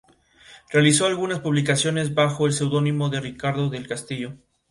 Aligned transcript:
Realizó 0.71 1.05
algunas 1.05 1.41
publicaciones 1.41 2.15
bajo 2.15 2.47
el 2.47 2.53
seudónimo 2.53 3.09
de 3.09 3.19
Ricardo 3.21 3.69
del 3.69 3.87
Castillo. 3.87 4.33